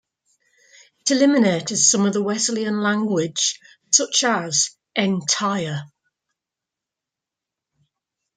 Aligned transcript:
It 1.01 1.11
eliminated 1.11 1.77
some 1.77 2.07
of 2.07 2.13
the 2.13 2.23
Wesleyan 2.23 2.81
language, 2.81 3.59
such 3.91 4.23
as 4.23 4.71
"entire". 4.95 5.83